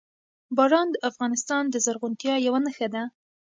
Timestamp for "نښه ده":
2.65-3.03